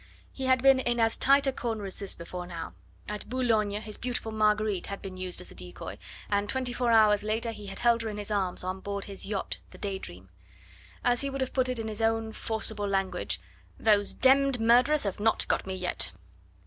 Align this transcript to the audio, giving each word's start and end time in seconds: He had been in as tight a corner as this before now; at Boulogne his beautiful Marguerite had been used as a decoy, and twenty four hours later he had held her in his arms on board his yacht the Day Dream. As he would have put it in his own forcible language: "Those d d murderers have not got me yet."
He 0.31 0.47
had 0.47 0.63
been 0.63 0.79
in 0.79 0.99
as 0.99 1.15
tight 1.15 1.45
a 1.45 1.51
corner 1.53 1.85
as 1.85 1.99
this 1.99 2.15
before 2.15 2.47
now; 2.47 2.73
at 3.07 3.29
Boulogne 3.29 3.69
his 3.81 3.97
beautiful 3.99 4.31
Marguerite 4.31 4.87
had 4.87 4.99
been 4.99 5.15
used 5.15 5.39
as 5.41 5.51
a 5.51 5.53
decoy, 5.53 5.99
and 6.27 6.49
twenty 6.49 6.73
four 6.73 6.89
hours 6.91 7.21
later 7.23 7.51
he 7.51 7.67
had 7.67 7.77
held 7.77 8.01
her 8.01 8.09
in 8.09 8.17
his 8.17 8.31
arms 8.31 8.63
on 8.63 8.79
board 8.79 9.05
his 9.05 9.27
yacht 9.27 9.59
the 9.69 9.77
Day 9.77 9.99
Dream. 9.99 10.29
As 11.03 11.21
he 11.21 11.29
would 11.29 11.41
have 11.41 11.53
put 11.53 11.69
it 11.69 11.77
in 11.77 11.87
his 11.87 12.01
own 12.01 12.31
forcible 12.31 12.87
language: 12.87 13.39
"Those 13.77 14.15
d 14.15 14.49
d 14.51 14.57
murderers 14.59 15.03
have 15.03 15.19
not 15.19 15.47
got 15.47 15.67
me 15.67 15.75
yet." 15.75 16.09